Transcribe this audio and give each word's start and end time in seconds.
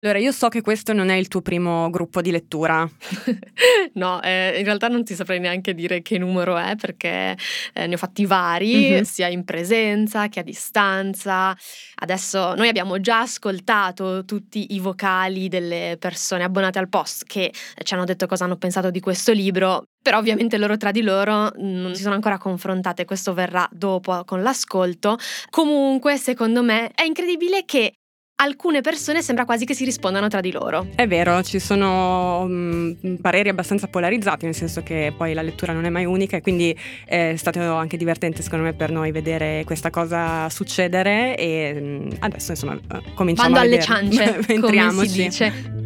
Allora, 0.00 0.20
io 0.20 0.30
so 0.30 0.46
che 0.46 0.60
questo 0.60 0.92
non 0.92 1.08
è 1.08 1.16
il 1.16 1.26
tuo 1.26 1.42
primo 1.42 1.90
gruppo 1.90 2.20
di 2.20 2.30
lettura. 2.30 2.88
no, 3.94 4.22
eh, 4.22 4.56
in 4.56 4.64
realtà 4.64 4.86
non 4.86 5.02
ti 5.02 5.16
saprei 5.16 5.40
neanche 5.40 5.74
dire 5.74 6.02
che 6.02 6.18
numero 6.18 6.56
è 6.56 6.76
perché 6.76 7.36
eh, 7.72 7.86
ne 7.88 7.94
ho 7.94 7.96
fatti 7.96 8.24
vari, 8.24 8.76
mm-hmm. 8.76 9.02
sia 9.02 9.26
in 9.26 9.42
presenza 9.42 10.28
che 10.28 10.38
a 10.38 10.44
distanza. 10.44 11.52
Adesso 11.96 12.54
noi 12.54 12.68
abbiamo 12.68 13.00
già 13.00 13.22
ascoltato 13.22 14.24
tutti 14.24 14.72
i 14.72 14.78
vocali 14.78 15.48
delle 15.48 15.96
persone 15.98 16.44
abbonate 16.44 16.78
al 16.78 16.88
post 16.88 17.24
che 17.24 17.52
ci 17.82 17.94
hanno 17.94 18.04
detto 18.04 18.28
cosa 18.28 18.44
hanno 18.44 18.56
pensato 18.56 18.92
di 18.92 19.00
questo 19.00 19.32
libro. 19.32 19.82
Però 20.00 20.16
ovviamente 20.16 20.58
loro 20.58 20.76
tra 20.76 20.92
di 20.92 21.02
loro 21.02 21.50
non 21.56 21.92
si 21.96 22.02
sono 22.02 22.14
ancora 22.14 22.38
confrontate, 22.38 23.04
questo 23.04 23.34
verrà 23.34 23.68
dopo 23.72 24.22
con 24.24 24.42
l'ascolto. 24.42 25.18
Comunque, 25.50 26.16
secondo 26.18 26.62
me, 26.62 26.92
è 26.94 27.02
incredibile 27.02 27.64
che 27.64 27.97
alcune 28.40 28.80
persone 28.82 29.22
sembra 29.22 29.44
quasi 29.44 29.64
che 29.64 29.74
si 29.74 29.84
rispondano 29.84 30.28
tra 30.28 30.40
di 30.40 30.52
loro. 30.52 30.86
È 30.94 31.06
vero, 31.06 31.42
ci 31.42 31.58
sono 31.58 32.46
mh, 32.46 33.16
pareri 33.20 33.48
abbastanza 33.48 33.88
polarizzati, 33.88 34.44
nel 34.44 34.54
senso 34.54 34.82
che 34.82 35.12
poi 35.16 35.34
la 35.34 35.42
lettura 35.42 35.72
non 35.72 35.84
è 35.84 35.88
mai 35.88 36.04
unica 36.04 36.36
e 36.36 36.40
quindi 36.40 36.76
è 37.04 37.34
stato 37.36 37.60
anche 37.74 37.96
divertente 37.96 38.42
secondo 38.42 38.64
me 38.64 38.74
per 38.74 38.90
noi 38.90 39.10
vedere 39.10 39.62
questa 39.64 39.90
cosa 39.90 40.48
succedere 40.50 41.36
e 41.36 41.74
mh, 41.74 42.16
adesso 42.20 42.52
insomma 42.52 42.78
cominciamo 43.14 43.50
Bando 43.54 43.66
a 43.66 43.70
vedere. 43.70 43.92
alle 43.92 44.44
ciance, 44.46 44.60
come 44.60 45.06
si 45.06 45.22
dice. 45.22 45.77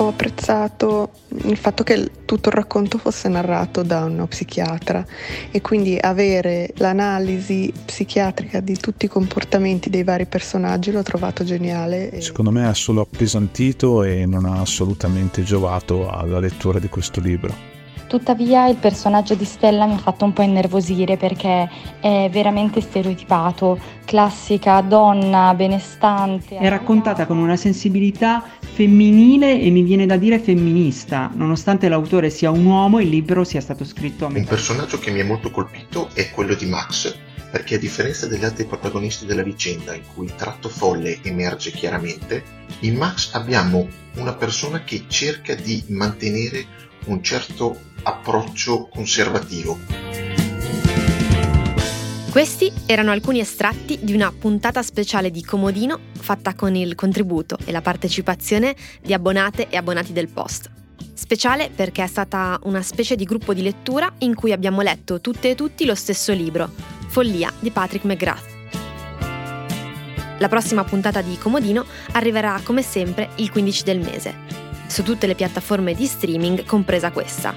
Ho 0.00 0.06
apprezzato 0.06 1.10
il 1.42 1.56
fatto 1.56 1.82
che 1.82 2.10
tutto 2.24 2.50
il 2.50 2.54
racconto 2.54 2.98
fosse 2.98 3.28
narrato 3.28 3.82
da 3.82 4.04
uno 4.04 4.28
psichiatra 4.28 5.04
e 5.50 5.60
quindi 5.60 5.98
avere 6.00 6.72
l'analisi 6.76 7.72
psichiatrica 7.84 8.60
di 8.60 8.76
tutti 8.76 9.06
i 9.06 9.08
comportamenti 9.08 9.90
dei 9.90 10.04
vari 10.04 10.26
personaggi 10.26 10.92
l'ho 10.92 11.02
trovato 11.02 11.42
geniale. 11.42 12.20
Secondo 12.20 12.52
me 12.52 12.68
ha 12.68 12.74
solo 12.74 13.00
appesantito 13.00 14.04
e 14.04 14.24
non 14.24 14.44
ha 14.44 14.60
assolutamente 14.60 15.42
giovato 15.42 16.08
alla 16.08 16.38
lettura 16.38 16.78
di 16.78 16.88
questo 16.88 17.20
libro. 17.20 17.77
Tuttavia 18.08 18.66
il 18.68 18.76
personaggio 18.76 19.34
di 19.34 19.44
Stella 19.44 19.84
mi 19.84 19.92
ha 19.92 19.98
fatto 19.98 20.24
un 20.24 20.32
po' 20.32 20.40
innervosire 20.40 21.18
perché 21.18 21.68
è 22.00 22.30
veramente 22.32 22.80
stereotipato, 22.80 23.78
classica 24.06 24.80
donna 24.80 25.52
benestante. 25.54 26.56
È 26.56 26.70
raccontata 26.70 27.26
con 27.26 27.36
una 27.36 27.56
sensibilità 27.56 28.42
femminile 28.60 29.60
e 29.60 29.68
mi 29.68 29.82
viene 29.82 30.06
da 30.06 30.16
dire 30.16 30.38
femminista, 30.38 31.30
nonostante 31.34 31.90
l'autore 31.90 32.30
sia 32.30 32.50
un 32.50 32.64
uomo 32.64 32.98
il 32.98 33.10
libro 33.10 33.44
sia 33.44 33.60
stato 33.60 33.84
scritto 33.84 34.24
a 34.24 34.30
me. 34.30 34.38
Un 34.38 34.46
personaggio 34.46 34.98
che 34.98 35.10
mi 35.10 35.20
ha 35.20 35.26
molto 35.26 35.50
colpito 35.50 36.08
è 36.14 36.30
quello 36.30 36.54
di 36.54 36.64
Max, 36.64 37.14
perché 37.50 37.74
a 37.74 37.78
differenza 37.78 38.26
degli 38.26 38.44
altri 38.44 38.64
protagonisti 38.64 39.26
della 39.26 39.42
vicenda 39.42 39.94
in 39.94 40.02
cui 40.14 40.24
il 40.24 40.34
tratto 40.34 40.70
folle 40.70 41.18
emerge 41.24 41.72
chiaramente, 41.72 42.42
in 42.80 42.96
Max 42.96 43.34
abbiamo 43.34 43.86
una 44.16 44.32
persona 44.32 44.82
che 44.82 45.04
cerca 45.08 45.54
di 45.54 45.84
mantenere 45.88 46.86
un 47.08 47.22
certo 47.22 47.76
approccio 48.02 48.88
conservativo. 48.88 49.78
Questi 52.30 52.70
erano 52.86 53.10
alcuni 53.10 53.40
estratti 53.40 53.98
di 54.00 54.12
una 54.12 54.32
puntata 54.32 54.82
speciale 54.82 55.30
di 55.30 55.42
Comodino 55.42 55.98
fatta 56.12 56.54
con 56.54 56.74
il 56.74 56.94
contributo 56.94 57.56
e 57.64 57.72
la 57.72 57.80
partecipazione 57.80 58.76
di 59.02 59.12
abbonate 59.12 59.68
e 59.68 59.76
abbonati 59.76 60.12
del 60.12 60.28
Post. 60.28 60.70
Speciale 61.14 61.70
perché 61.74 62.04
è 62.04 62.06
stata 62.06 62.60
una 62.64 62.82
specie 62.82 63.16
di 63.16 63.24
gruppo 63.24 63.54
di 63.54 63.62
lettura 63.62 64.12
in 64.18 64.34
cui 64.34 64.52
abbiamo 64.52 64.82
letto 64.82 65.20
tutte 65.20 65.50
e 65.50 65.54
tutti 65.54 65.84
lo 65.84 65.94
stesso 65.94 66.32
libro, 66.32 66.70
Follia 67.08 67.52
di 67.58 67.70
Patrick 67.70 68.04
McGrath. 68.04 68.56
La 70.38 70.48
prossima 70.48 70.84
puntata 70.84 71.20
di 71.20 71.36
Comodino 71.38 71.84
arriverà 72.12 72.60
come 72.62 72.82
sempre 72.82 73.30
il 73.36 73.50
15 73.50 73.82
del 73.82 73.98
mese, 73.98 74.67
su 74.88 75.04
tutte 75.04 75.28
le 75.28 75.36
piattaforme 75.36 75.94
di 75.94 76.06
streaming, 76.06 76.64
compresa 76.64 77.12
questa. 77.12 77.54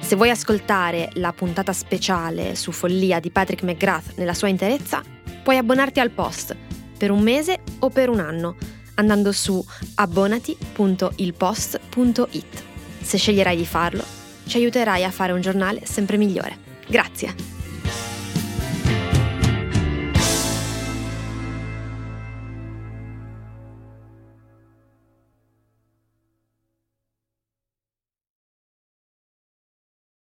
Se 0.00 0.16
vuoi 0.16 0.30
ascoltare 0.30 1.10
la 1.14 1.32
puntata 1.32 1.72
speciale 1.72 2.56
su 2.56 2.72
Follia 2.72 3.20
di 3.20 3.30
Patrick 3.30 3.62
McGrath 3.62 4.14
nella 4.16 4.34
sua 4.34 4.48
interezza, 4.48 5.00
puoi 5.42 5.56
abbonarti 5.58 6.00
al 6.00 6.10
post 6.10 6.56
per 6.98 7.10
un 7.10 7.22
mese 7.22 7.60
o 7.80 7.90
per 7.90 8.08
un 8.08 8.20
anno 8.20 8.56
andando 8.94 9.32
su 9.32 9.62
abbonati.ilpost.it. 9.94 12.64
Se 13.00 13.18
sceglierai 13.18 13.56
di 13.56 13.66
farlo, 13.66 14.04
ci 14.46 14.56
aiuterai 14.56 15.04
a 15.04 15.10
fare 15.10 15.32
un 15.32 15.40
giornale 15.40 15.82
sempre 15.84 16.16
migliore. 16.16 16.56
Grazie. 16.88 17.55